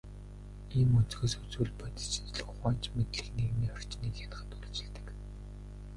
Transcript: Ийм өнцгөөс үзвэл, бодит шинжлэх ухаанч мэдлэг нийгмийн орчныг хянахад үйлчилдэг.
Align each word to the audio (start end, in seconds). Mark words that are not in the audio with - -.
Ийм 0.77 0.89
өнцгөөс 0.99 1.33
үзвэл, 1.41 1.73
бодит 1.79 2.09
шинжлэх 2.13 2.47
ухаанч 2.53 2.83
мэдлэг 2.95 3.27
нийгмийн 3.37 3.75
орчныг 3.77 4.13
хянахад 4.17 4.51
үйлчилдэг. 4.55 5.07